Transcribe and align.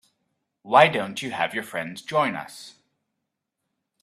Why 0.63 0.87
don't 0.87 1.21
you 1.21 1.29
have 1.29 1.53
your 1.53 1.61
friends 1.61 2.01
join 2.01 2.35
us? 2.35 2.73